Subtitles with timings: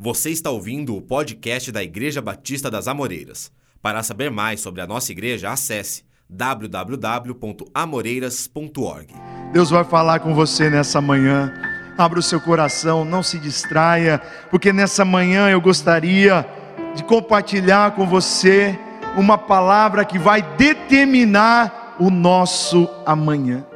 [0.00, 3.50] Você está ouvindo o podcast da Igreja Batista das Amoreiras.
[3.82, 9.12] Para saber mais sobre a nossa igreja, acesse www.amoreiras.org.
[9.52, 11.52] Deus vai falar com você nessa manhã.
[11.98, 14.22] Abra o seu coração, não se distraia,
[14.52, 16.46] porque nessa manhã eu gostaria
[16.94, 18.78] de compartilhar com você
[19.16, 23.66] uma palavra que vai determinar o nosso amanhã.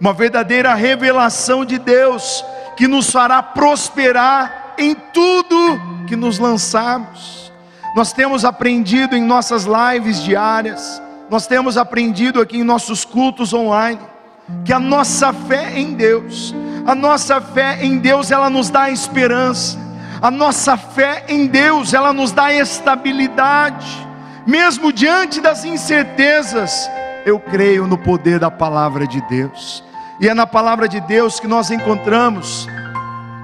[0.00, 2.42] Uma verdadeira revelação de Deus
[2.78, 5.56] que nos fará prosperar em tudo
[6.06, 7.52] que nos lançarmos.
[7.94, 14.00] Nós temos aprendido em nossas lives diárias, nós temos aprendido aqui em nossos cultos online,
[14.64, 16.54] que a nossa fé em Deus,
[16.86, 19.78] a nossa fé em Deus, ela nos dá esperança,
[20.20, 24.06] a nossa fé em Deus, ela nos dá estabilidade,
[24.46, 26.88] mesmo diante das incertezas,
[27.24, 29.82] eu creio no poder da palavra de Deus,
[30.20, 32.68] e é na palavra de Deus que nós encontramos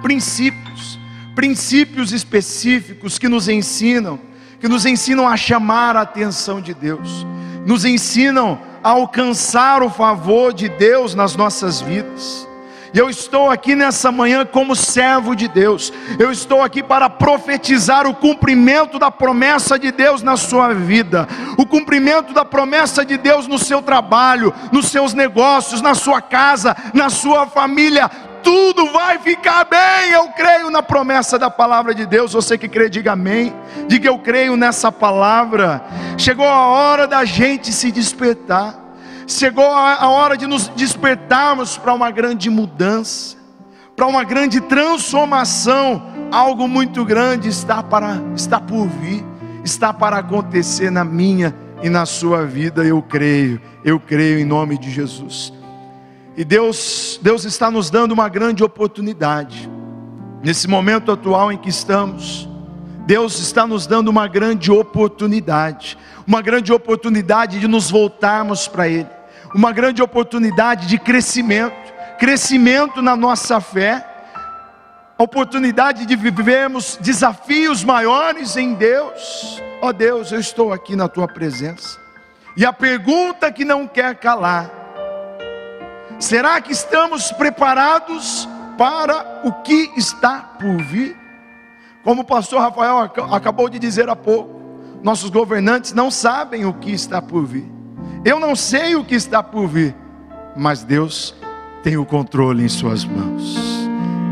[0.03, 0.72] princípios,
[1.35, 4.19] princípios específicos que nos ensinam,
[4.61, 7.27] que nos ensinam a chamar a atenção de Deus,
[7.67, 12.47] nos ensinam a alcançar o favor de Deus nas nossas vidas.
[12.95, 15.91] E eu estou aqui nessa manhã como servo de Deus.
[16.19, 21.65] Eu estou aqui para profetizar o cumprimento da promessa de Deus na sua vida, o
[21.65, 27.09] cumprimento da promessa de Deus no seu trabalho, nos seus negócios, na sua casa, na
[27.09, 28.11] sua família
[28.43, 30.11] tudo vai ficar bem.
[30.13, 32.33] Eu creio na promessa da palavra de Deus.
[32.33, 33.55] Você que crê, diga amém.
[33.87, 35.83] Diga eu creio nessa palavra.
[36.19, 38.79] Chegou a hora da gente se despertar.
[39.27, 43.37] Chegou a hora de nos despertarmos para uma grande mudança,
[43.97, 46.03] para uma grande transformação.
[46.31, 49.25] Algo muito grande está para está por vir,
[49.65, 52.85] está para acontecer na minha e na sua vida.
[52.85, 53.61] Eu creio.
[53.85, 55.53] Eu creio em nome de Jesus.
[56.37, 59.71] E Deus, Deus está nos dando uma grande oportunidade.
[60.43, 62.49] Nesse momento atual em que estamos,
[63.07, 69.09] Deus está nos dando uma grande oportunidade, uma grande oportunidade de nos voltarmos para Ele,
[69.55, 74.07] uma grande oportunidade de crescimento, crescimento na nossa fé,
[75.19, 79.61] oportunidade de vivermos desafios maiores em Deus.
[79.83, 82.01] Ó oh Deus, eu estou aqui na tua presença.
[82.57, 84.82] E a pergunta que não quer calar
[86.23, 91.17] Será que estamos preparados para o que está por vir?
[92.05, 94.63] Como o pastor Rafael acabou de dizer há pouco,
[95.03, 97.69] nossos governantes não sabem o que está por vir.
[98.25, 99.97] Eu não sei o que está por vir,
[100.57, 101.35] mas Deus
[101.83, 103.59] tem o controle em Suas mãos.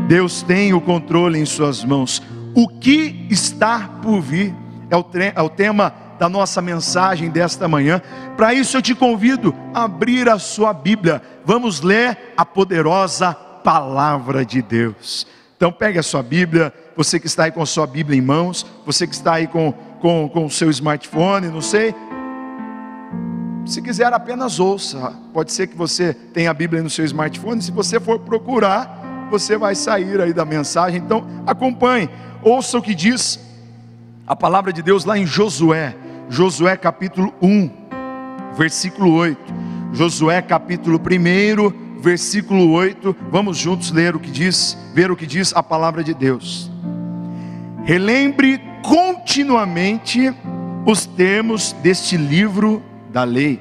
[0.07, 2.23] Deus tem o controle em Suas mãos.
[2.55, 4.55] O que está por vir
[4.89, 7.99] é o, é o tema da nossa mensagem desta manhã.
[8.37, 11.19] Para isso eu te convido a abrir a sua Bíblia.
[11.43, 15.25] Vamos ler a poderosa palavra de Deus.
[15.57, 18.63] Então pegue a sua Bíblia, você que está aí com a sua Bíblia em mãos,
[18.85, 21.95] você que está aí com, com, com o seu smartphone, não sei.
[23.65, 25.15] Se quiser apenas ouça.
[25.33, 27.63] Pode ser que você tenha a Bíblia no seu smartphone.
[27.63, 31.01] Se você for procurar, você vai sair aí da mensagem.
[31.01, 32.07] Então acompanhe,
[32.43, 33.39] ouça o que diz
[34.31, 35.95] a palavra de Deus lá em Josué,
[36.31, 37.69] Josué capítulo 1,
[38.57, 39.37] versículo 8.
[39.93, 43.13] Josué capítulo 1, versículo 8.
[43.29, 46.71] Vamos juntos ler o que diz, ver o que diz a palavra de Deus.
[47.83, 50.33] Relembre continuamente
[50.85, 52.81] os termos deste livro
[53.11, 53.59] da lei.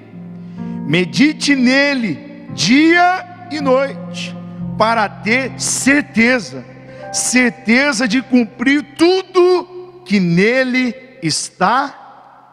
[0.86, 4.32] Medite nele dia e noite,
[4.78, 6.64] para ter certeza,
[7.12, 11.99] certeza de cumprir tudo que nele está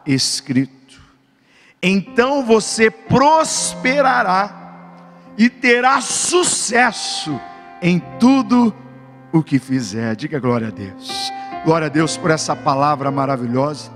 [0.08, 1.00] escrito.
[1.82, 4.58] Então você prosperará
[5.36, 7.38] e terá sucesso
[7.80, 8.74] em tudo
[9.32, 10.16] o que fizer.
[10.16, 11.30] Diga glória a Deus.
[11.64, 13.92] Glória a Deus por essa palavra maravilhosa.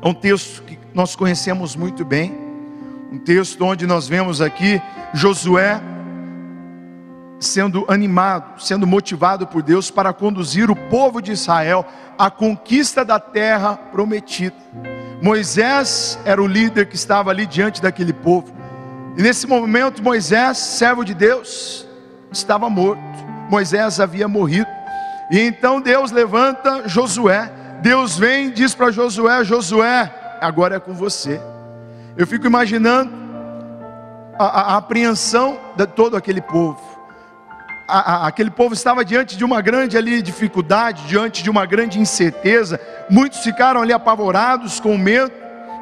[0.00, 2.32] É um texto que nós conhecemos muito bem.
[3.12, 4.80] Um texto onde nós vemos aqui
[5.12, 5.82] Josué
[7.40, 11.84] sendo animado, sendo motivado por Deus para conduzir o povo de Israel
[12.18, 14.54] à conquista da terra prometida.
[15.22, 18.52] Moisés era o líder que estava ali diante daquele povo.
[19.16, 21.86] E nesse momento, Moisés, servo de Deus,
[22.32, 23.00] estava morto.
[23.50, 24.70] Moisés havia morrido.
[25.30, 27.52] E então Deus levanta Josué.
[27.82, 31.40] Deus vem e diz para Josué: Josué, agora é com você.
[32.16, 33.12] Eu fico imaginando
[34.38, 36.89] a, a, a apreensão de todo aquele povo
[37.90, 41.98] a, a, aquele povo estava diante de uma grande ali dificuldade, diante de uma grande
[41.98, 42.80] incerteza.
[43.10, 45.32] Muitos ficaram ali apavorados com medo.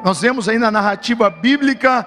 [0.03, 2.05] Nós vemos aí na narrativa bíblica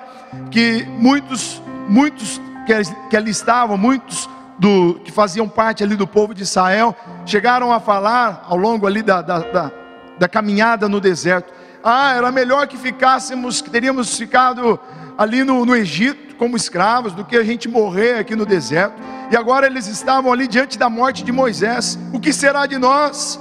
[0.50, 2.72] que muitos, muitos que,
[3.10, 4.28] que ali estavam, muitos
[4.58, 6.96] do, que faziam parte ali do povo de Israel
[7.26, 9.70] chegaram a falar ao longo ali da, da, da,
[10.18, 11.52] da caminhada no deserto.
[11.84, 14.78] Ah, era melhor que ficássemos, que teríamos ficado
[15.16, 19.00] ali no, no Egito como escravos, do que a gente morrer aqui no deserto.
[19.30, 21.96] E agora eles estavam ali diante da morte de Moisés.
[22.12, 23.38] O que será de nós?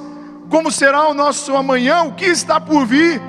[0.50, 2.04] Como será o nosso amanhã?
[2.04, 3.20] O que está por vir?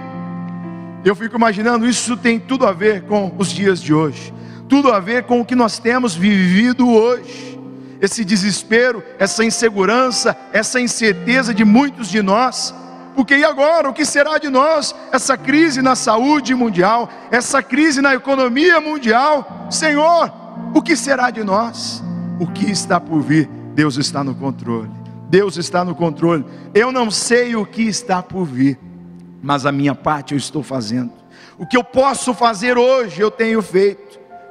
[1.03, 4.33] Eu fico imaginando, isso tem tudo a ver com os dias de hoje,
[4.69, 7.59] tudo a ver com o que nós temos vivido hoje.
[8.01, 12.75] Esse desespero, essa insegurança, essa incerteza de muitos de nós
[13.15, 13.89] porque e agora?
[13.89, 14.95] O que será de nós?
[15.13, 19.67] Essa crise na saúde mundial, essa crise na economia mundial.
[19.71, 20.33] Senhor,
[20.75, 22.03] o que será de nós?
[22.41, 23.49] O que está por vir?
[23.75, 24.91] Deus está no controle.
[25.29, 26.45] Deus está no controle.
[26.75, 28.79] Eu não sei o que está por vir,
[29.43, 31.13] mas a minha parte eu estou fazendo.
[31.59, 34.02] O que eu posso fazer hoje, eu tenho feito.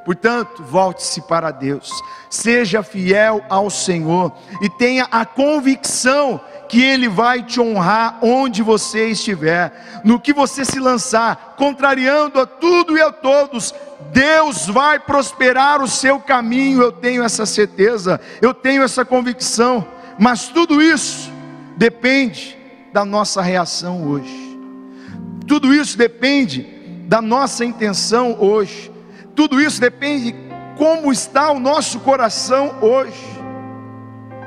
[0.05, 1.91] Portanto, volte-se para Deus,
[2.29, 4.31] seja fiel ao Senhor
[4.61, 10.63] e tenha a convicção que Ele vai te honrar onde você estiver, no que você
[10.63, 13.75] se lançar, contrariando a tudo e a todos,
[14.11, 19.85] Deus vai prosperar o seu caminho, eu tenho essa certeza, eu tenho essa convicção,
[20.17, 21.31] mas tudo isso
[21.77, 22.57] depende
[22.91, 24.57] da nossa reação hoje,
[25.47, 26.61] tudo isso depende
[27.07, 28.90] da nossa intenção hoje,
[29.35, 30.35] tudo isso depende
[30.77, 33.41] como está o nosso coração hoje.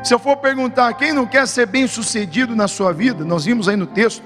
[0.03, 3.69] Se eu for perguntar quem não quer ser bem sucedido na sua vida, nós vimos
[3.69, 4.23] aí no texto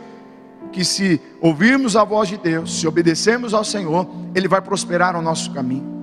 [0.73, 5.23] que se ouvirmos a voz de Deus, se obedecermos ao Senhor, Ele vai prosperar o
[5.23, 5.99] nosso caminho.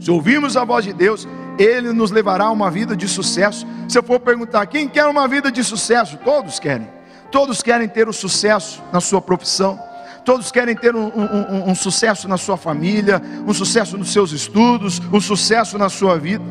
[0.00, 1.26] Se ouvirmos a voz de Deus,
[1.58, 3.66] Ele nos levará a uma vida de sucesso.
[3.88, 6.88] Se eu for perguntar quem quer uma vida de sucesso, todos querem.
[7.30, 9.78] Todos querem ter o sucesso na sua profissão.
[10.28, 15.00] Todos querem ter um, um, um sucesso na sua família, um sucesso nos seus estudos,
[15.10, 16.44] um sucesso na sua vida.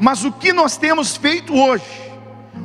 [0.00, 1.84] Mas o que nós temos feito hoje?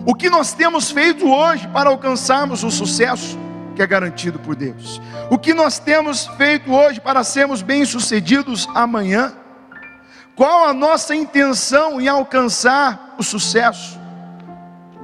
[0.03, 3.37] O que nós temos feito hoje para alcançarmos o sucesso
[3.75, 4.99] que é garantido por Deus?
[5.29, 9.35] O que nós temos feito hoje para sermos bem-sucedidos amanhã?
[10.35, 13.99] Qual a nossa intenção em alcançar o sucesso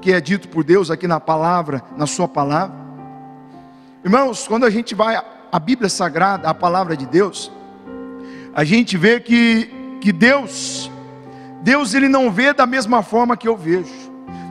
[0.01, 2.80] que é dito por Deus aqui na palavra, na Sua palavra?
[4.03, 5.21] Irmãos, quando a gente vai
[5.51, 7.51] à Bíblia Sagrada, a palavra de Deus,
[8.53, 9.69] a gente vê que,
[10.01, 10.91] que Deus
[11.61, 13.93] Deus ele não vê da mesma forma que eu vejo.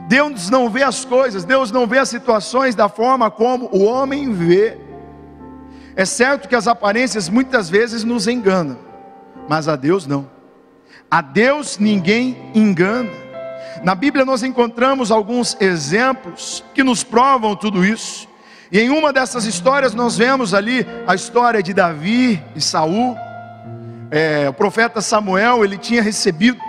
[0.08, 4.32] Deus não vê as coisas, Deus não vê as situações da forma como o homem
[4.32, 4.78] vê.
[5.96, 8.78] É certo que as aparências muitas vezes nos enganam,
[9.48, 10.30] mas a Deus não.
[11.10, 13.10] A Deus ninguém engana.
[13.82, 18.28] Na Bíblia nós encontramos alguns exemplos que nos provam tudo isso.
[18.72, 23.16] E em uma dessas histórias nós vemos ali a história de Davi e Saul.
[24.10, 26.60] É, o profeta Samuel ele tinha recebido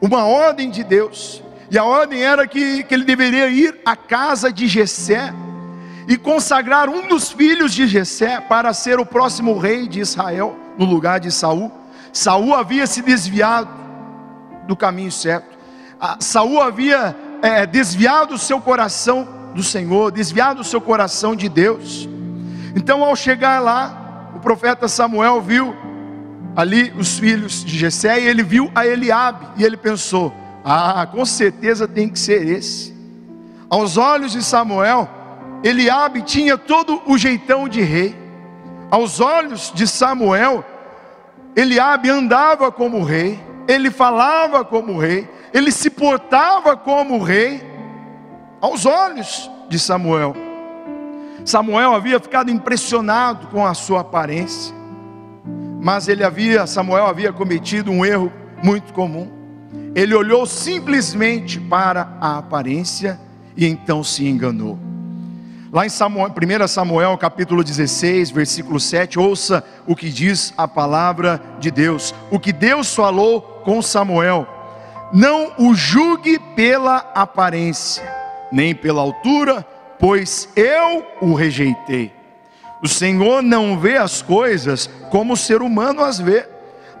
[0.00, 4.52] uma ordem de Deus, e a ordem era que, que ele deveria ir à casa
[4.52, 5.32] de Jessé
[6.08, 10.84] e consagrar um dos filhos de Jessé para ser o próximo rei de Israel no
[10.84, 11.70] lugar de Saul.
[12.12, 13.68] Saul havia se desviado
[14.66, 15.56] do caminho certo.
[16.18, 22.08] Saul havia é, desviado o seu coração do Senhor, desviado o seu coração de Deus.
[22.74, 25.74] Então, ao chegar lá, o profeta Samuel viu
[26.54, 30.32] ali os filhos de Jessé e ele viu a Eliabe e ele pensou:
[30.64, 32.94] "Ah, com certeza tem que ser esse".
[33.68, 35.08] Aos olhos de Samuel,
[35.62, 38.16] Eliabe tinha todo o jeitão de rei.
[38.90, 40.64] Aos olhos de Samuel,
[41.54, 43.38] Eliabe andava como rei,
[43.68, 47.69] ele falava como rei, ele se portava como rei.
[48.60, 50.34] Aos olhos de Samuel,
[51.44, 54.80] Samuel havia ficado impressionado com a sua aparência
[55.80, 58.30] mas ele havia, Samuel havia cometido um erro
[58.62, 59.28] muito comum.
[59.94, 63.18] Ele olhou simplesmente para a aparência
[63.56, 64.78] e então se enganou.
[65.72, 71.40] Lá em Samuel, 1 Samuel capítulo 16, versículo 7, ouça o que diz a palavra
[71.58, 72.14] de Deus.
[72.30, 74.46] O que Deus falou com Samuel:
[75.12, 78.04] Não o julgue pela aparência,
[78.50, 79.66] nem pela altura,
[79.98, 82.12] pois eu o rejeitei.
[82.82, 86.48] O Senhor não vê as coisas como o ser humano as vê.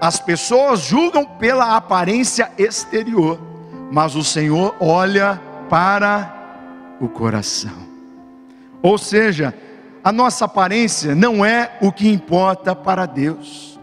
[0.00, 3.40] As pessoas julgam pela aparência exterior,
[3.90, 6.34] mas o Senhor olha para
[7.00, 7.88] o coração.
[8.82, 9.54] Ou seja,
[10.02, 13.78] a nossa aparência não é o que importa para Deus.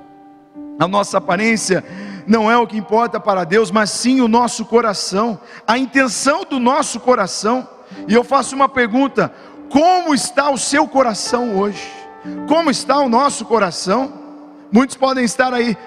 [0.79, 1.83] A nossa aparência
[2.27, 6.59] não é o que importa para Deus, mas sim o nosso coração, a intenção do
[6.59, 7.67] nosso coração.
[8.07, 9.33] E eu faço uma pergunta:
[9.69, 11.91] como está o seu coração hoje?
[12.47, 14.13] Como está o nosso coração?
[14.71, 15.77] Muitos podem estar aí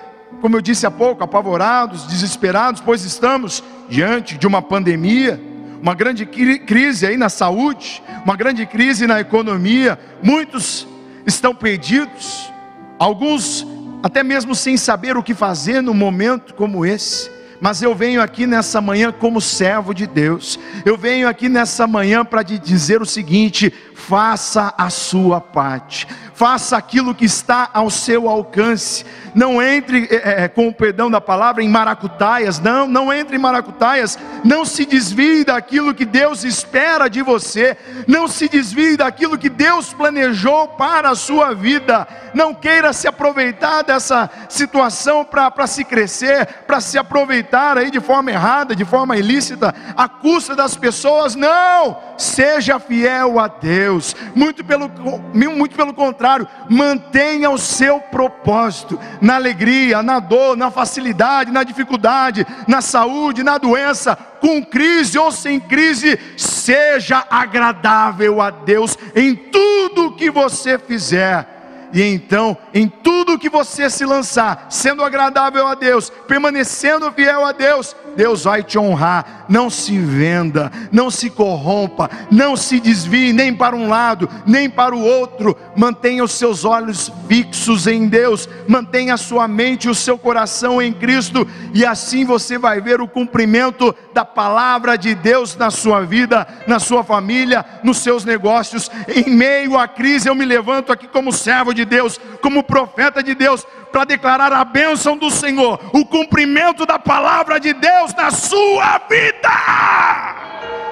[0.41, 5.41] como eu disse há pouco, apavorados, desesperados, pois estamos diante de uma pandemia,
[5.83, 9.99] uma grande crise aí na saúde, uma grande crise na economia.
[10.23, 10.87] Muitos
[11.27, 12.51] estão perdidos,
[12.99, 13.67] alguns
[14.03, 17.31] até mesmo sem saber o que fazer num momento como esse.
[17.61, 20.59] Mas eu venho aqui nessa manhã como servo de Deus.
[20.85, 26.07] Eu venho aqui nessa manhã para te dizer o seguinte: faça a sua parte
[26.41, 29.05] faça aquilo que está ao seu alcance.
[29.35, 32.59] Não entre, é, com o perdão da palavra, em maracutaias.
[32.59, 34.19] Não, não entre em maracutaias.
[34.43, 37.77] Não se desvie daquilo que Deus espera de você.
[38.09, 42.09] Não se desvie daquilo que Deus planejou para a sua vida.
[42.33, 48.31] Não queira se aproveitar dessa situação para se crescer, para se aproveitar aí de forma
[48.31, 51.35] errada, de forma ilícita, à custa das pessoas.
[51.35, 51.99] Não!
[52.17, 54.17] Seja fiel a Deus.
[54.35, 54.91] Muito pelo,
[55.35, 61.65] muito pelo contrário contrário, mantenha o seu propósito na alegria, na dor, na facilidade, na
[61.65, 69.35] dificuldade, na saúde, na doença, com crise ou sem crise, seja agradável a Deus em
[69.35, 71.61] tudo que você fizer.
[71.93, 77.51] E então, em tudo que você se lançar, sendo agradável a Deus, permanecendo fiel a
[77.51, 79.47] Deus, Deus vai te honrar.
[79.49, 84.95] Não se venda, não se corrompa, não se desvie nem para um lado, nem para
[84.95, 85.57] o outro.
[85.77, 90.81] Mantenha os seus olhos fixos em Deus, mantenha a sua mente e o seu coração
[90.81, 96.01] em Cristo, e assim você vai ver o cumprimento da palavra de Deus na sua
[96.03, 98.91] vida, na sua família, nos seus negócios.
[99.09, 103.35] Em meio à crise, eu me levanto aqui como servo de Deus, como profeta de
[103.35, 108.99] Deus, para declarar a bênção do Senhor, o cumprimento da palavra de Deus na sua
[109.09, 109.51] vida.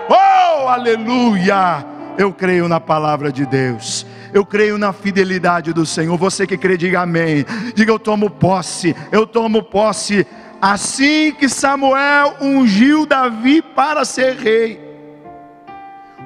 [0.08, 1.84] Oh, aleluia!
[2.16, 4.04] Eu creio na palavra de Deus.
[4.34, 6.16] Eu creio na fidelidade do Senhor.
[6.16, 7.46] Você que crê, diga amém.
[7.74, 8.94] Diga eu tomo posse.
[9.12, 10.26] Eu tomo posse.
[10.60, 14.80] Assim que Samuel ungiu Davi para ser rei,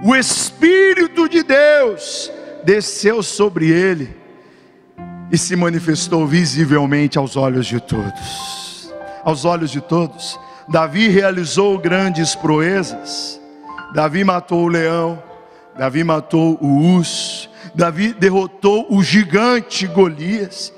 [0.02, 2.32] o Espírito de Deus
[2.64, 4.21] desceu sobre ele
[5.32, 8.92] e se manifestou visivelmente aos olhos de todos.
[9.24, 10.38] Aos olhos de todos.
[10.68, 13.40] Davi realizou grandes proezas.
[13.94, 15.22] Davi matou o leão,
[15.76, 20.72] Davi matou o urso, Davi derrotou o gigante Golias.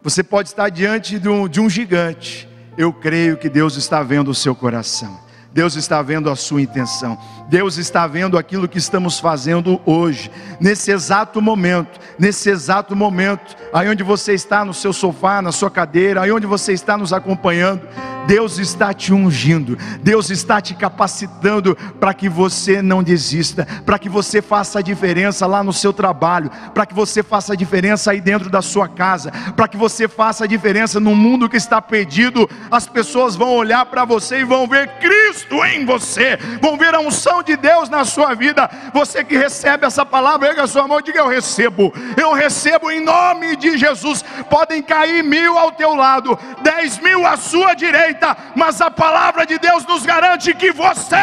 [0.00, 2.48] Você pode estar diante de um, de um gigante.
[2.78, 5.25] Eu creio que Deus está vendo o seu coração.
[5.52, 7.18] Deus está vendo a sua intenção.
[7.48, 13.88] Deus está vendo aquilo que estamos fazendo hoje, nesse exato momento, nesse exato momento, aí
[13.88, 17.82] onde você está no seu sofá, na sua cadeira, aí onde você está nos acompanhando.
[18.26, 24.08] Deus está te ungindo, Deus está te capacitando para que você não desista, para que
[24.08, 28.20] você faça a diferença lá no seu trabalho, para que você faça a diferença aí
[28.20, 32.50] dentro da sua casa, para que você faça a diferença no mundo que está perdido.
[32.68, 37.00] As pessoas vão olhar para você e vão ver Cristo em você, vão ver a
[37.00, 38.68] unção de Deus na sua vida.
[38.92, 42.90] Você que recebe essa palavra, erga a sua mão e diga: Eu recebo, eu recebo
[42.90, 44.24] em nome de Jesus.
[44.48, 49.58] Podem cair mil ao teu lado, dez mil à sua direita mas a palavra de
[49.58, 51.16] Deus nos garante que você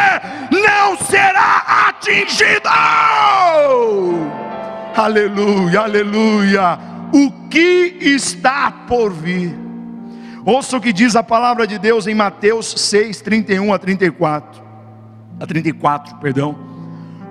[0.51, 2.69] não será atingido.
[4.95, 6.79] Aleluia, aleluia.
[7.11, 9.57] O que está por vir?
[10.45, 14.63] Ouça o que diz a palavra de Deus em Mateus 6, 31 a 34.
[15.39, 16.57] A 34, perdão.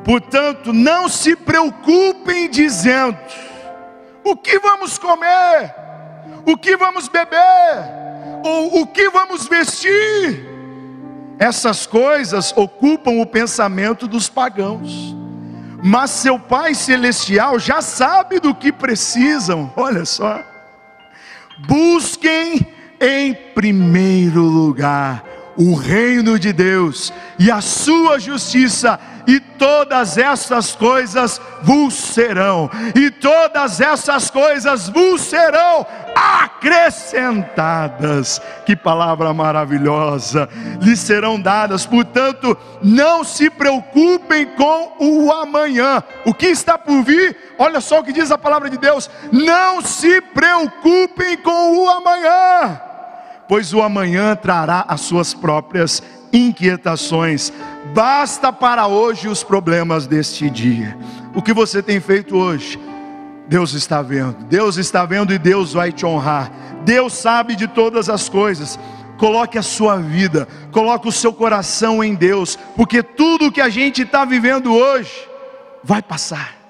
[0.04, 3.19] Portanto, não se preocupem dizendo:
[4.25, 5.75] o que vamos comer?
[6.47, 8.02] O que vamos beber?
[8.45, 10.49] ou o que vamos vestir.
[11.38, 15.16] Essas coisas ocupam o pensamento dos pagãos.
[15.83, 19.73] Mas seu Pai celestial já sabe do que precisam.
[19.76, 20.42] Olha só.
[21.66, 22.71] Busquem
[23.02, 25.25] em primeiro lugar
[25.56, 33.11] o reino de Deus e a sua justiça, e todas essas coisas vos serão, e
[33.11, 38.40] todas essas coisas vos serão acrescentadas.
[38.66, 40.49] Que palavra maravilhosa!
[40.80, 46.02] Lhes serão dadas, portanto, não se preocupem com o amanhã.
[46.25, 47.37] O que está por vir?
[47.59, 52.91] Olha só o que diz a palavra de Deus: não se preocupem com o amanhã
[53.52, 57.52] pois o amanhã trará as suas próprias inquietações.
[57.92, 60.97] Basta para hoje os problemas deste dia.
[61.35, 62.80] O que você tem feito hoje?
[63.47, 66.50] Deus está vendo, Deus está vendo e Deus vai te honrar.
[66.82, 68.80] Deus sabe de todas as coisas.
[69.18, 74.00] Coloque a sua vida, coloque o seu coração em Deus, porque tudo que a gente
[74.00, 75.28] está vivendo hoje
[75.85, 76.62] vai passar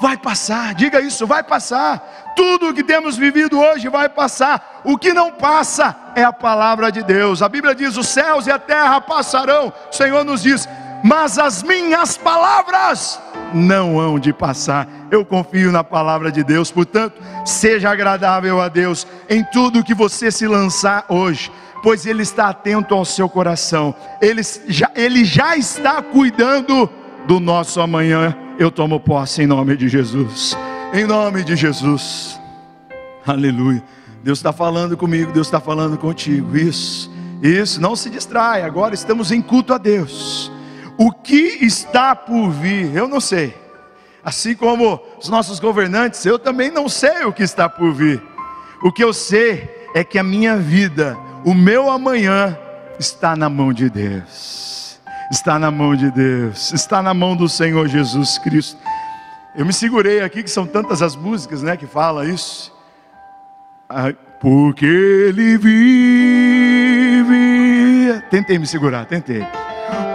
[0.00, 2.32] vai passar, diga isso, vai passar.
[2.36, 4.82] Tudo o que temos vivido hoje vai passar.
[4.84, 7.42] O que não passa é a palavra de Deus.
[7.42, 9.72] A Bíblia diz: os céus e a terra passarão.
[9.90, 10.68] O Senhor nos diz:
[11.04, 13.20] mas as minhas palavras
[13.52, 14.88] não hão de passar.
[15.10, 20.30] Eu confio na palavra de Deus, portanto, seja agradável a Deus em tudo que você
[20.30, 26.02] se lançar hoje, pois Ele está atento ao seu coração, Ele já, Ele já está
[26.02, 26.90] cuidando
[27.26, 28.34] do nosso amanhã.
[28.56, 30.56] Eu tomo posse em nome de Jesus,
[30.92, 32.40] em nome de Jesus,
[33.26, 33.82] aleluia.
[34.22, 37.10] Deus está falando comigo, Deus está falando contigo, isso,
[37.42, 40.52] isso, não se distrai, agora estamos em culto a Deus.
[40.96, 43.54] O que está por vir, eu não sei.
[44.24, 48.22] Assim como os nossos governantes, eu também não sei o que está por vir.
[48.84, 52.56] O que eu sei é que a minha vida, o meu amanhã,
[53.00, 54.83] está na mão de Deus.
[55.30, 58.80] Está na mão de Deus, está na mão do Senhor Jesus Cristo.
[59.56, 62.72] Eu me segurei aqui, que são tantas as músicas né, que fala isso.
[64.40, 67.34] Porque Ele vive.
[68.30, 69.46] Tentei me segurar, tentei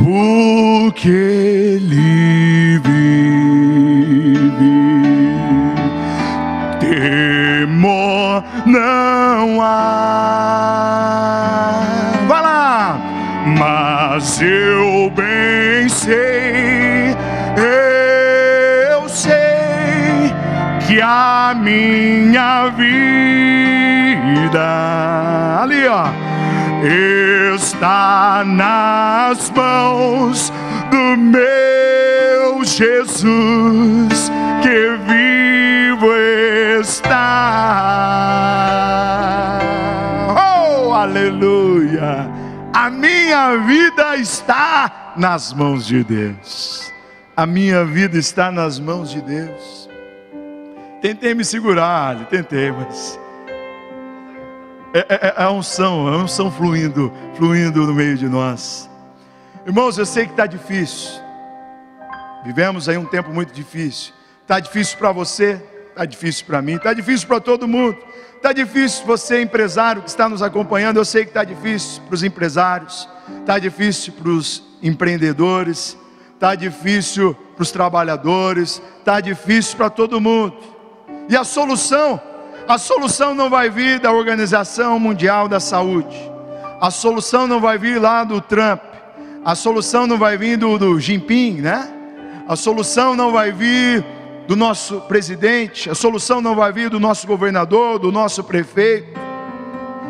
[0.03, 4.72] porque Ele vive.
[8.73, 10.63] Não há.
[12.27, 12.99] Vai lá,
[13.59, 16.43] mas eu bem sei
[20.93, 22.93] que a minha vida
[25.63, 26.05] ali ó
[26.85, 30.53] está nas mãos
[30.91, 34.99] do meu Jesus que
[37.03, 38.39] está.
[40.31, 42.31] Oh, aleluia!
[42.73, 46.91] A minha vida está nas mãos de Deus.
[47.37, 49.91] A minha vida está nas mãos de Deus.
[51.01, 53.19] Tentei me segurar, tentei, mas
[54.95, 58.89] é, é, é, é a unção, é a unção fluindo, fluindo no meio de nós.
[59.67, 61.21] Irmãos, eu sei que está difícil.
[62.45, 64.13] Vivemos aí um tempo muito difícil.
[64.43, 67.97] Está difícil para você, está difícil para mim, está difícil para todo mundo.
[68.37, 70.97] Está difícil você, empresário que está nos acompanhando.
[70.97, 75.97] Eu sei que está difícil para os empresários, está difícil para os empreendedores,
[76.35, 80.57] está difícil para os trabalhadores, está difícil para todo mundo.
[81.29, 82.21] E a solução?
[82.67, 86.17] A solução não vai vir da Organização Mundial da Saúde.
[86.81, 88.83] A solução não vai vir lá do Trump.
[89.45, 91.89] A solução não vai vir do, do Jinping, né?
[92.49, 94.05] A solução não vai vir
[94.53, 95.89] do nosso presidente.
[95.89, 99.19] A solução não vai vir do nosso governador, do nosso prefeito.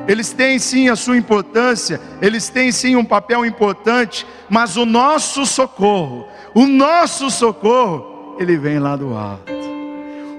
[0.08, 5.46] Eles têm sim a sua importância, eles têm sim um papel importante, mas o nosso
[5.46, 9.52] socorro, o nosso socorro, ele vem lá do alto.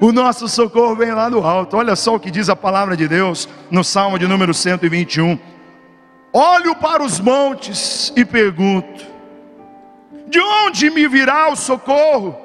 [0.01, 1.77] O nosso socorro vem lá do alto.
[1.77, 5.39] Olha só o que diz a palavra de Deus no Salmo de número 121.
[6.33, 9.05] Olho para os montes e pergunto:
[10.27, 12.42] De onde me virá o socorro?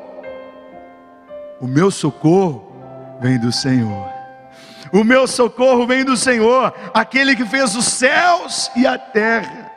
[1.61, 2.73] O meu socorro
[3.21, 4.09] vem do Senhor.
[4.93, 9.71] O meu socorro vem do Senhor, aquele que fez os céus e a terra.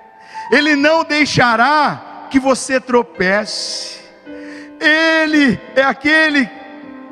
[0.52, 4.00] Ele não deixará que você tropece.
[4.80, 6.50] Ele é aquele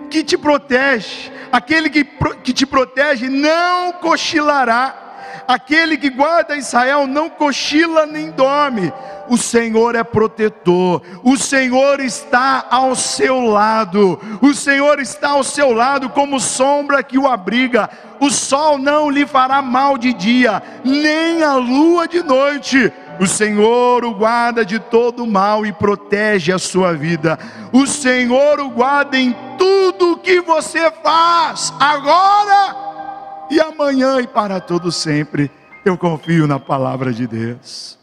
[0.10, 2.04] que te protege, aquele que,
[2.44, 8.92] que te protege não cochilará, aquele que guarda Israel não cochila nem dorme.
[9.30, 15.72] O Senhor é protetor, o Senhor está ao seu lado, o Senhor está ao seu
[15.72, 17.90] lado como sombra que o abriga.
[18.20, 24.06] O sol não lhe fará mal de dia, nem a lua de noite o Senhor
[24.06, 27.38] o guarda de todo mal e protege a sua vida.
[27.74, 32.76] O Senhor o guarda em tudo que você faz, agora
[33.52, 35.52] e amanhã e para todo sempre.
[35.84, 37.99] Eu confio na palavra de Deus.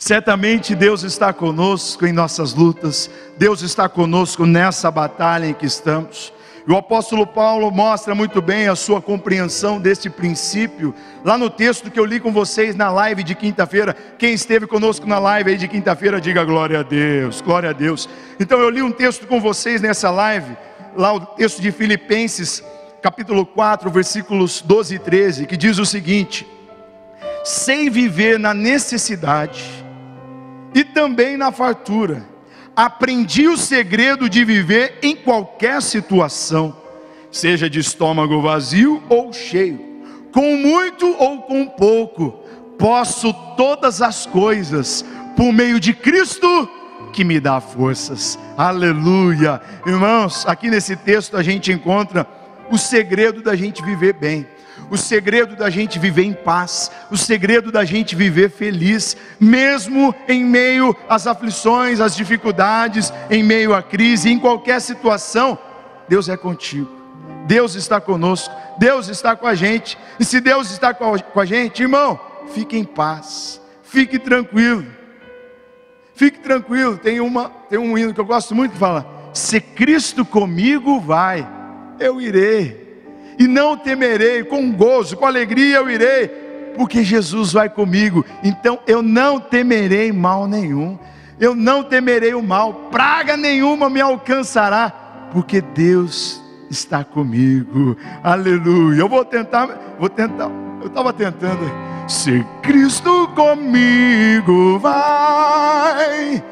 [0.00, 6.32] Certamente Deus está conosco em nossas lutas, Deus está conosco nessa batalha em que estamos.
[6.66, 12.00] O apóstolo Paulo mostra muito bem a sua compreensão deste princípio, lá no texto que
[12.00, 13.94] eu li com vocês na live de quinta-feira.
[14.18, 18.08] Quem esteve conosco na live aí de quinta-feira, diga glória a Deus, glória a Deus.
[18.40, 20.56] Então eu li um texto com vocês nessa live,
[20.96, 22.64] lá o texto de Filipenses,
[23.02, 26.46] capítulo 4, versículos 12 e 13, que diz o seguinte:
[27.44, 29.79] Sei viver na necessidade
[30.74, 32.26] e também na fartura
[32.74, 36.74] aprendi o segredo de viver em qualquer situação,
[37.30, 39.78] seja de estômago vazio ou cheio,
[40.32, 42.40] com muito ou com pouco,
[42.78, 45.04] posso todas as coisas
[45.36, 46.68] por meio de Cristo
[47.12, 48.38] que me dá forças.
[48.56, 49.60] Aleluia.
[49.84, 52.26] Irmãos, aqui nesse texto a gente encontra
[52.70, 54.46] o segredo da gente viver bem
[54.90, 60.44] o segredo da gente viver em paz, o segredo da gente viver feliz, mesmo em
[60.44, 65.58] meio às aflições, às dificuldades, em meio à crise, em qualquer situação,
[66.08, 66.90] Deus é contigo,
[67.46, 71.82] Deus está conosco, Deus está com a gente, e se Deus está com a gente,
[71.82, 72.18] irmão,
[72.52, 74.86] fique em paz, fique tranquilo,
[76.14, 76.98] fique tranquilo.
[76.98, 81.46] Tem, uma, tem um hino que eu gosto muito que fala: Se Cristo comigo vai,
[81.98, 82.79] eu irei
[83.40, 86.28] e não temerei, com gozo, com alegria eu irei,
[86.76, 90.98] porque Jesus vai comigo, então eu não temerei mal nenhum,
[91.40, 94.90] eu não temerei o mal, praga nenhuma me alcançará,
[95.32, 96.38] porque Deus
[96.70, 99.00] está comigo, aleluia.
[99.00, 100.50] Eu vou tentar, vou tentar,
[100.82, 101.64] eu estava tentando,
[102.06, 106.44] se Cristo comigo vai,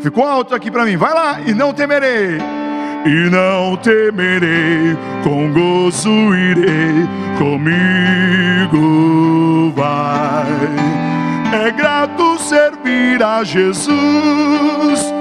[0.00, 2.40] ficou alto aqui para mim, vai lá, e não temerei
[3.04, 7.08] e não temerei, com gozo irei,
[7.38, 8.80] comigo
[9.74, 10.46] vai.
[11.66, 15.14] É grato servir a Jesus,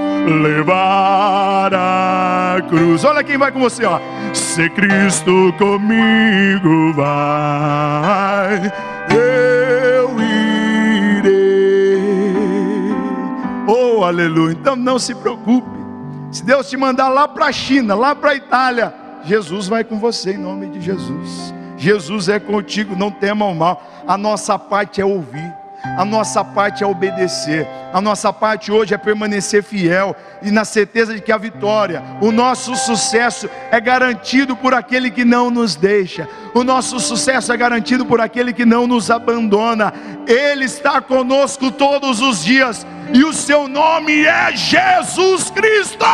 [0.44, 3.04] levar a cruz.
[3.06, 4.00] Olha quem vai com você, ó.
[4.34, 8.72] Se Cristo comigo vai,
[9.10, 10.20] eu
[11.22, 11.34] irei.
[13.66, 14.52] Oh, aleluia.
[14.52, 15.79] Então não se preocupe
[16.32, 20.00] se Deus te mandar lá para a China, lá para a Itália, Jesus vai com
[20.00, 21.54] você em nome de Jesus.
[21.78, 23.82] Jesus é contigo, não tema o mal.
[24.06, 28.98] A nossa parte é ouvir, a nossa parte é obedecer, a nossa parte hoje é
[28.98, 34.74] permanecer fiel e na certeza de que a vitória, o nosso sucesso é garantido por
[34.74, 39.10] aquele que não nos deixa, o nosso sucesso é garantido por aquele que não nos
[39.10, 39.94] abandona,
[40.28, 46.06] Ele está conosco todos os dias e o seu nome é Jesus Cristo.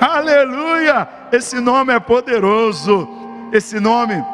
[0.00, 1.08] Aleluia!
[1.32, 3.08] Esse nome é poderoso.
[3.52, 4.24] Esse nome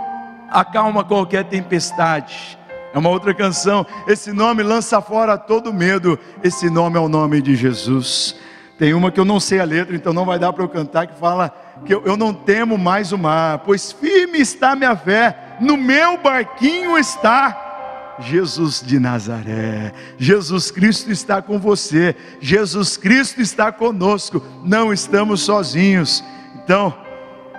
[0.50, 2.58] acalma qualquer tempestade.
[2.94, 3.86] É uma outra canção.
[4.06, 6.18] Esse nome lança fora todo medo.
[6.42, 8.36] Esse nome é o nome de Jesus.
[8.78, 11.06] Tem uma que eu não sei a letra, então não vai dar para eu cantar,
[11.06, 15.56] que fala que eu, eu não temo mais o mar, pois firme está minha fé,
[15.60, 19.92] no meu barquinho está Jesus de Nazaré.
[20.18, 22.14] Jesus Cristo está com você.
[22.40, 24.42] Jesus Cristo está conosco.
[24.64, 26.22] Não estamos sozinhos.
[26.62, 26.96] Então,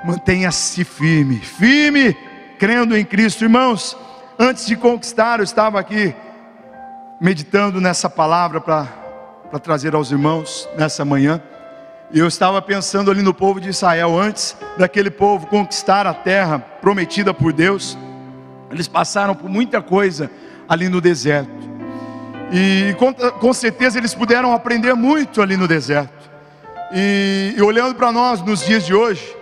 [0.06, 2.16] mantenha-se firme, firme,
[2.60, 3.98] crendo em Cristo, irmãos.
[4.38, 6.16] Antes de conquistar, eu estava aqui
[7.22, 11.42] meditando nessa palavra para trazer aos irmãos nessa manhã.
[12.12, 16.60] E eu estava pensando ali no povo de Israel, antes daquele povo conquistar a terra
[16.60, 17.98] prometida por Deus.
[18.72, 20.30] Eles passaram por muita coisa
[20.68, 21.52] ali no deserto.
[22.52, 26.30] E com, com certeza eles puderam aprender muito ali no deserto.
[26.92, 29.36] E, e olhando para nós nos dias de hoje,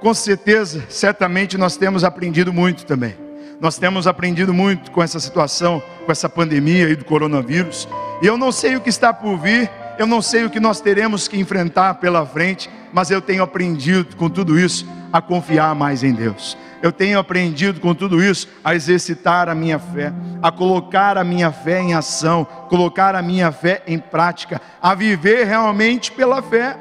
[0.00, 3.23] com certeza, certamente nós temos aprendido muito também.
[3.60, 7.88] Nós temos aprendido muito com essa situação, com essa pandemia aí do coronavírus.
[8.20, 10.80] E eu não sei o que está por vir, eu não sei o que nós
[10.80, 16.02] teremos que enfrentar pela frente, mas eu tenho aprendido com tudo isso a confiar mais
[16.02, 16.56] em Deus.
[16.82, 20.12] Eu tenho aprendido com tudo isso a exercitar a minha fé,
[20.42, 25.44] a colocar a minha fé em ação, colocar a minha fé em prática, a viver
[25.46, 26.76] realmente pela fé.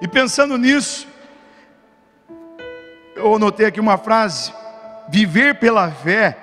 [0.00, 1.06] E pensando nisso,
[3.14, 4.50] eu anotei aqui uma frase:
[5.10, 6.36] viver pela fé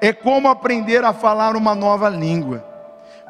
[0.00, 2.64] é como aprender a falar uma nova língua.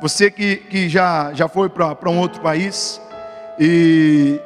[0.01, 3.01] Você que, que já, já foi para um outro país
[3.59, 4.41] e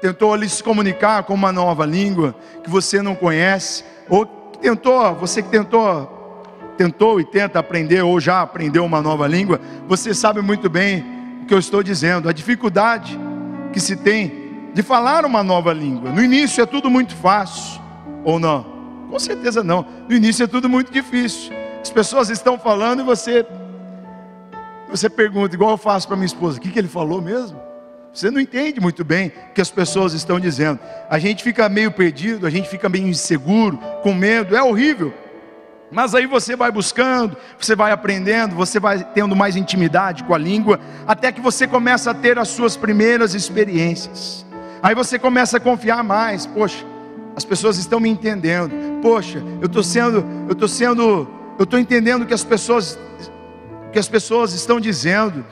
[0.00, 4.24] tentou ali se comunicar com uma nova língua que você não conhece, ou
[4.60, 6.42] tentou, você que tentou,
[6.76, 11.04] tentou e tenta aprender, ou já aprendeu uma nova língua, você sabe muito bem
[11.42, 13.18] o que eu estou dizendo, a dificuldade
[13.72, 16.10] que se tem de falar uma nova língua.
[16.10, 17.80] No início é tudo muito fácil,
[18.24, 18.77] ou não?
[19.08, 19.86] Com certeza não.
[20.08, 21.52] No início é tudo muito difícil.
[21.80, 23.46] As pessoas estão falando e você
[24.88, 27.60] você pergunta, igual eu faço para minha esposa, o que, que ele falou mesmo?
[28.12, 30.80] Você não entende muito bem o que as pessoas estão dizendo.
[31.10, 35.12] A gente fica meio perdido, a gente fica meio inseguro, com medo, é horrível.
[35.90, 40.38] Mas aí você vai buscando, você vai aprendendo, você vai tendo mais intimidade com a
[40.38, 44.44] língua, até que você começa a ter as suas primeiras experiências.
[44.82, 46.84] Aí você começa a confiar mais, poxa,
[47.38, 48.72] as pessoas estão me entendendo.
[49.00, 52.98] Poxa, eu estou sendo, eu estou sendo, eu estou entendendo que as pessoas
[53.92, 55.44] que as pessoas estão dizendo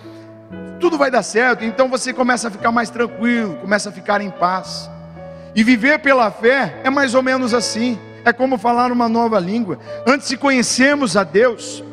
[0.81, 1.65] tudo vai dar certo.
[1.65, 4.91] Então você começa a ficar mais tranquilo, começa a ficar em paz.
[5.55, 7.99] E viver pela fé é mais ou menos assim.
[8.25, 9.79] é como falar uma nova língua.
[10.05, 11.85] Antes de conhecermos a Deus,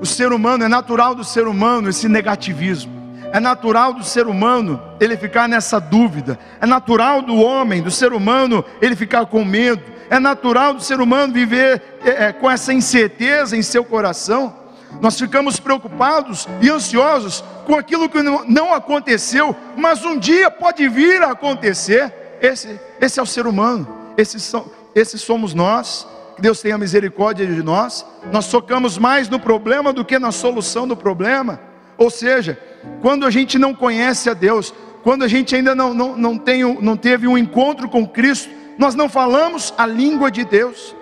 [0.00, 3.01] o ser humano, é natural do ser humano esse negativismo.
[3.32, 6.38] É natural do ser humano ele ficar nessa dúvida.
[6.60, 9.82] É natural do homem, do ser humano, ele ficar com medo.
[10.10, 14.54] É natural do ser humano viver é, é, com essa incerteza em seu coração.
[15.00, 21.22] Nós ficamos preocupados e ansiosos com aquilo que não aconteceu, mas um dia pode vir
[21.22, 22.38] a acontecer.
[22.38, 26.06] Esse, esse é o ser humano, esses, somos nós.
[26.36, 28.04] Que Deus tenha misericórdia de nós.
[28.30, 31.71] Nós focamos mais no problema do que na solução do problema.
[32.02, 32.58] Ou seja,
[33.00, 36.64] quando a gente não conhece a Deus, quando a gente ainda não, não, não, tem,
[36.80, 40.96] não teve um encontro com Cristo, nós não falamos a língua de Deus.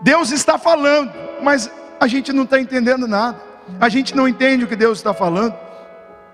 [0.00, 3.38] Deus está falando, mas a gente não está entendendo nada,
[3.78, 5.54] a gente não entende o que Deus está falando.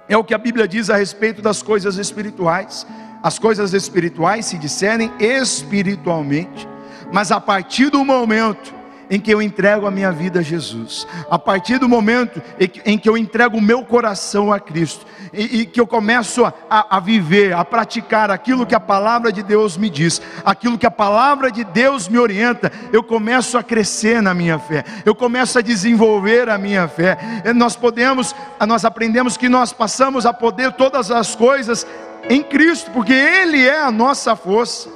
[0.09, 2.87] É o que a Bíblia diz a respeito das coisas espirituais.
[3.25, 6.69] As coisas espirituais se discernem espiritualmente,
[7.11, 8.73] mas a partir do momento
[9.11, 12.43] em que eu entrego a minha vida a Jesus, a partir do momento
[12.85, 16.53] em que eu entrego o meu coração a Cristo, e, e que eu começo a,
[16.97, 20.91] a, viver, a praticar aquilo que a palavra de Deus me diz, aquilo que a
[20.91, 25.63] palavra de Deus me orienta, eu começo a crescer na minha fé, eu começo a
[25.63, 27.19] desenvolver a minha fé.
[27.55, 28.35] Nós podemos,
[28.67, 31.87] nós aprendemos que nós passamos a poder todas as coisas
[32.29, 34.89] em Cristo, porque Ele é a nossa força,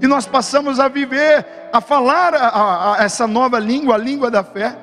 [0.00, 4.42] e nós passamos a viver a falar a, a, essa nova língua, a língua da
[4.42, 4.76] fé,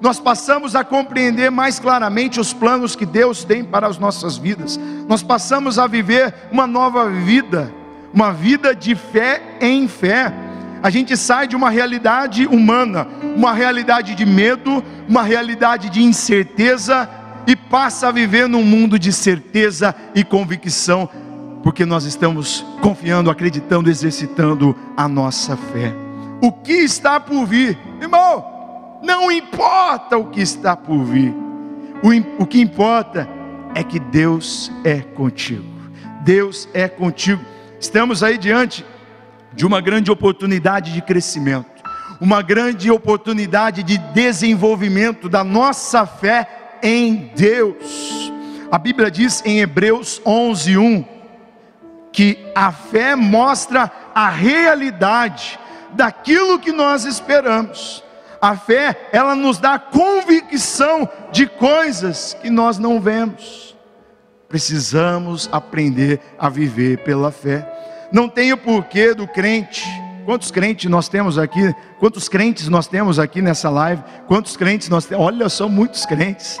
[0.00, 4.78] nós passamos a compreender mais claramente os planos que Deus tem para as nossas vidas,
[5.06, 7.72] nós passamos a viver uma nova vida,
[8.12, 10.32] uma vida de fé em fé.
[10.82, 17.08] A gente sai de uma realidade humana, uma realidade de medo, uma realidade de incerteza
[17.46, 21.08] e passa a viver num mundo de certeza e convicção,
[21.62, 25.94] porque nós estamos confiando, acreditando, exercitando a nossa fé
[26.40, 27.78] o que está por vir.
[28.00, 31.34] Irmão, não importa o que está por vir,
[32.02, 33.28] o, o que importa
[33.74, 35.64] é que Deus é contigo.
[36.22, 37.42] Deus é contigo.
[37.78, 38.84] Estamos aí diante
[39.52, 41.82] de uma grande oportunidade de crescimento,
[42.20, 48.32] uma grande oportunidade de desenvolvimento da nossa fé em Deus.
[48.70, 51.19] A Bíblia diz em Hebreus 11:1
[52.12, 55.58] que a fé mostra a realidade
[55.92, 58.02] daquilo que nós esperamos.
[58.40, 63.76] A fé, ela nos dá convicção de coisas que nós não vemos.
[64.48, 68.08] Precisamos aprender a viver pela fé.
[68.10, 69.84] Não tem o porquê do crente.
[70.24, 71.74] Quantos crentes nós temos aqui?
[71.98, 74.02] Quantos crentes nós temos aqui nessa live?
[74.26, 75.24] Quantos crentes nós temos?
[75.24, 76.58] Olha só, muitos crentes.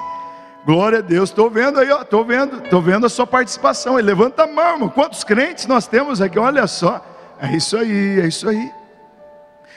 [0.64, 1.30] Glória a Deus.
[1.30, 3.98] Estou vendo aí, estou vendo, estou vendo a sua participação.
[3.98, 4.88] Ele levanta a mão, irmão.
[4.88, 6.38] Quantos crentes nós temos aqui?
[6.38, 7.04] Olha só.
[7.40, 8.70] É isso aí, é isso aí.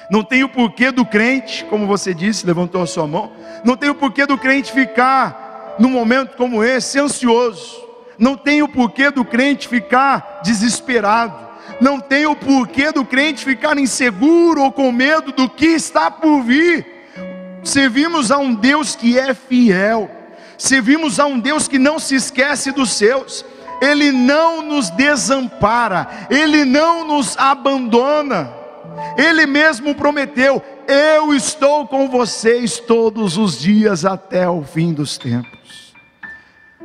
[0.10, 3.32] Não tem o porquê do crente, como você disse, levantou a sua mão.
[3.64, 7.82] Não tem o porquê do crente ficar num momento como esse ansioso.
[8.20, 11.48] Não tem o porquê do crente ficar desesperado.
[11.80, 16.42] Não tem o porquê do crente ficar inseguro ou com medo do que está por
[16.42, 16.86] vir.
[17.64, 20.10] Servimos a um Deus que é fiel.
[20.64, 23.44] Servimos a um Deus que não se esquece dos seus.
[23.82, 28.50] Ele não nos desampara, ele não nos abandona.
[29.18, 35.94] Ele mesmo prometeu: Eu estou com vocês todos os dias até o fim dos tempos.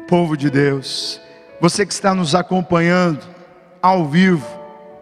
[0.09, 1.21] Povo de Deus,
[1.61, 3.25] você que está nos acompanhando
[3.81, 4.45] ao vivo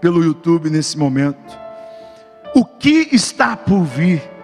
[0.03, 1.59] pelo YouTube nesse momento,
[2.55, 4.36] o que está por vir?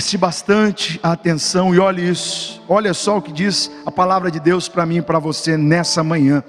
[0.00, 2.64] Preste bastante atenção e olhe isso.
[2.66, 6.02] Olha só o que diz a palavra de Deus para mim e para você nessa
[6.02, 6.42] manhã.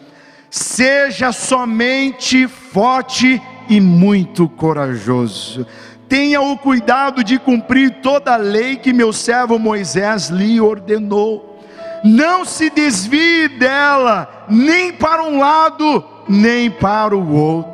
[0.49, 5.67] Seja somente forte e muito corajoso.
[6.07, 11.61] Tenha o cuidado de cumprir toda a lei que meu servo Moisés lhe ordenou.
[12.05, 17.70] Não se desvie dela, nem para um lado, nem para o outro.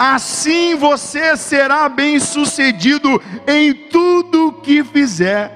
[0.00, 5.52] Assim você será bem-sucedido em tudo que fizer.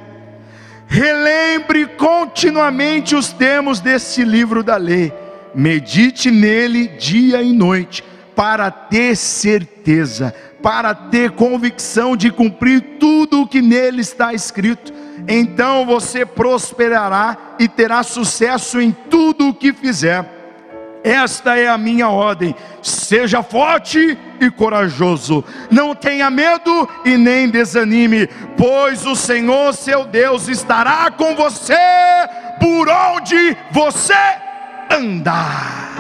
[0.87, 5.11] Relembre continuamente os termos deste livro da lei.
[5.55, 8.05] Medite nele dia e noite
[8.37, 14.93] para ter certeza, para ter convicção de cumprir tudo o que nele está escrito.
[15.27, 20.34] Então você prosperará e terá sucesso em tudo o que fizer.
[21.05, 28.27] Esta é a minha ordem: seja forte e corajoso, não tenha medo e nem desanime,
[28.57, 31.77] pois o Senhor seu Deus estará com você
[32.59, 34.15] por onde você
[34.91, 35.93] andar.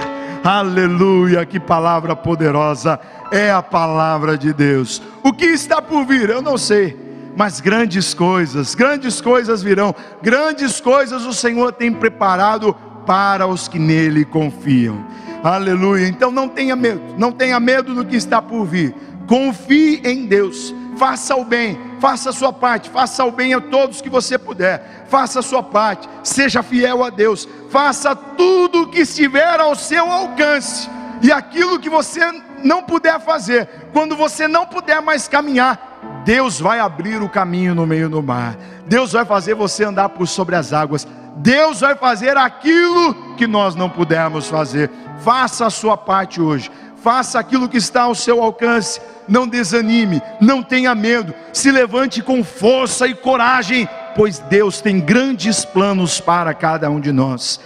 [0.43, 2.99] Aleluia, que palavra poderosa.
[3.31, 5.03] é a palavra de Deus.
[5.23, 6.31] O que está por vir?
[6.31, 7.05] Eu não sei
[7.37, 13.79] mas grandes coisas, grandes coisas virão, grandes coisas o Senhor tem preparado para os que
[13.79, 15.05] nele confiam.
[15.43, 16.09] Aleluia.
[16.09, 18.95] Então não tenha medo, não tenha medo do que está por vir.
[19.27, 20.75] Confie em Deus.
[20.97, 25.07] Faça o bem, faça a sua parte, faça o bem a todos que você puder.
[25.09, 27.49] Faça a sua parte, seja fiel a Deus.
[27.69, 30.89] Faça tudo o que estiver ao seu alcance.
[31.21, 32.21] E aquilo que você
[32.63, 35.94] não puder fazer, quando você não puder mais caminhar,
[36.25, 38.57] Deus vai abrir o caminho no meio do mar.
[38.87, 41.07] Deus vai fazer você andar por sobre as águas.
[41.37, 44.91] Deus vai fazer aquilo que nós não pudermos fazer.
[45.21, 46.71] Faça a sua parte hoje.
[46.97, 49.01] Faça aquilo que está ao seu alcance.
[49.29, 51.35] Não desanime, não tenha medo.
[51.53, 57.13] Se levante com força e coragem, pois Deus tem grandes planos para cada um de
[57.13, 57.61] nós.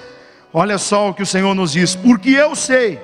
[0.53, 3.01] Olha só o que o Senhor nos diz: porque eu sei,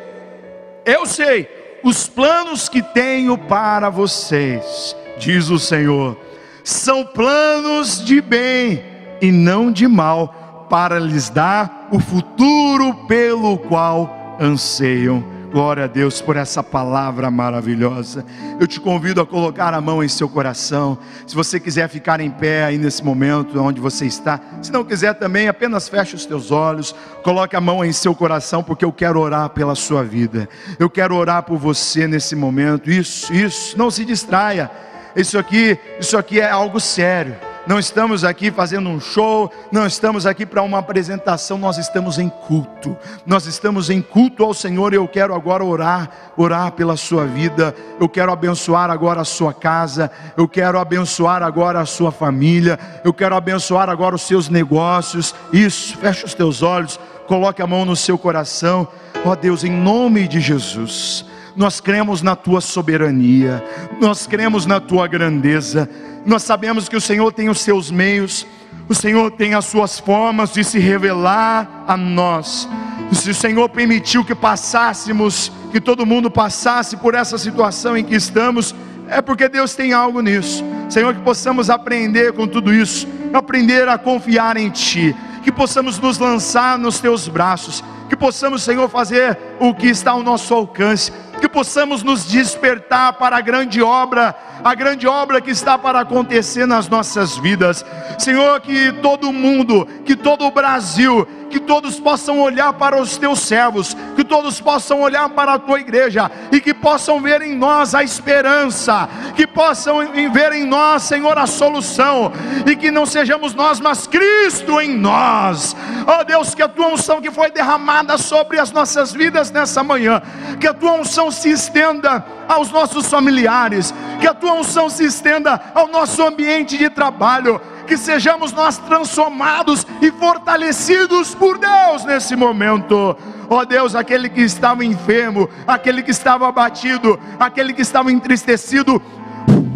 [0.84, 1.48] eu sei
[1.84, 6.16] os planos que tenho para vocês, diz o Senhor,
[6.62, 8.82] são planos de bem
[9.20, 15.34] e não de mal, para lhes dar o futuro pelo qual anseiam.
[15.54, 18.24] Glória a Deus por essa palavra maravilhosa.
[18.58, 20.98] Eu te convido a colocar a mão em seu coração.
[21.28, 25.14] Se você quiser ficar em pé aí nesse momento onde você está, se não quiser
[25.14, 29.20] também, apenas feche os teus olhos, coloque a mão em seu coração, porque eu quero
[29.20, 30.48] orar pela sua vida.
[30.76, 32.90] Eu quero orar por você nesse momento.
[32.90, 34.68] Isso, isso, não se distraia.
[35.14, 40.26] Isso aqui, isso aqui é algo sério não estamos aqui fazendo um show, não estamos
[40.26, 42.94] aqui para uma apresentação, nós estamos em culto.
[43.24, 47.74] Nós estamos em culto ao Senhor e eu quero agora orar, orar pela sua vida.
[47.98, 53.14] Eu quero abençoar agora a sua casa, eu quero abençoar agora a sua família, eu
[53.14, 55.34] quero abençoar agora os seus negócios.
[55.50, 58.86] Isso, feche os teus olhos, coloque a mão no seu coração.
[59.24, 61.24] Ó oh Deus, em nome de Jesus,
[61.56, 63.62] nós cremos na tua soberania,
[64.00, 65.88] nós cremos na tua grandeza.
[66.26, 68.46] Nós sabemos que o Senhor tem os seus meios,
[68.88, 72.68] o Senhor tem as suas formas de se revelar a nós.
[73.12, 78.14] Se o Senhor permitiu que passássemos, que todo mundo passasse por essa situação em que
[78.14, 78.74] estamos,
[79.08, 80.64] é porque Deus tem algo nisso.
[80.88, 86.18] Senhor, que possamos aprender com tudo isso, aprender a confiar em Ti, que possamos nos
[86.18, 91.48] lançar nos Teus braços, que possamos, Senhor, fazer o que está ao nosso alcance, que
[91.48, 96.88] possamos nos despertar para a grande obra, a grande obra que está para acontecer nas
[96.88, 97.84] nossas vidas.
[98.18, 103.38] Senhor, que todo mundo, que todo o Brasil, que todos possam olhar para os teus
[103.38, 107.94] servos, que todos possam olhar para a tua igreja e que possam ver em nós
[107.94, 109.98] a esperança, que possam
[110.32, 112.32] ver em nós, Senhor, a solução
[112.66, 115.76] e que não sejamos nós, mas Cristo em nós.
[116.06, 119.84] Ó oh, Deus, que a tua unção que foi derramada sobre as nossas vidas nessa
[119.84, 120.20] manhã,
[120.60, 125.60] que a tua unção se estenda aos nossos familiares, que a tua unção se estenda
[125.72, 127.60] ao nosso ambiente de trabalho.
[127.86, 133.14] Que sejamos nós transformados e fortalecidos por Deus nesse momento.
[133.50, 139.02] Ó oh Deus, aquele que estava enfermo, aquele que estava abatido, aquele que estava entristecido,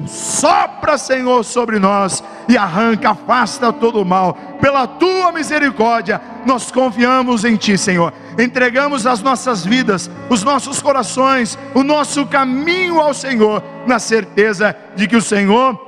[0.08, 4.36] sopra, Senhor, sobre nós e arranca, afasta todo o mal.
[4.60, 8.12] Pela tua misericórdia, nós confiamos em Ti, Senhor.
[8.38, 15.06] Entregamos as nossas vidas, os nossos corações, o nosso caminho ao Senhor, na certeza de
[15.06, 15.87] que o Senhor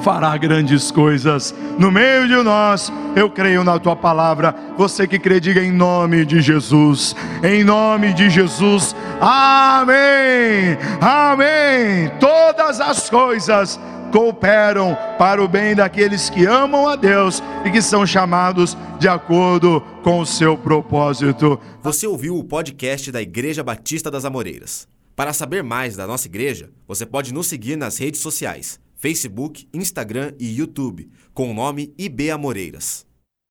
[0.00, 2.92] fará grandes coisas no meio de nós.
[3.16, 4.54] Eu creio na tua palavra.
[4.76, 7.14] Você que crê, diga em nome de Jesus.
[7.42, 8.94] Em nome de Jesus.
[9.20, 10.76] Amém.
[11.00, 12.10] Amém.
[12.20, 13.78] Todas as coisas
[14.12, 19.82] cooperam para o bem daqueles que amam a Deus e que são chamados de acordo
[20.02, 21.60] com o seu propósito.
[21.82, 24.88] Você ouviu o podcast da Igreja Batista das Amoreiras.
[25.14, 30.34] Para saber mais da nossa igreja, você pode nos seguir nas redes sociais Facebook, Instagram
[30.38, 33.07] e YouTube, com o nome IB Amoreiras.